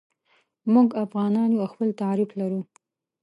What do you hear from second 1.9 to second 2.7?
تعریف لرو.